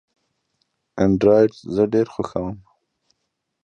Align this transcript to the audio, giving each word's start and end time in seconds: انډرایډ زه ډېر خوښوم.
انډرایډ 1.03 1.53
زه 1.75 1.83
ډېر 1.93 2.07
خوښوم. 2.13 2.55